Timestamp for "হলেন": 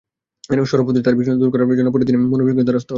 2.87-2.89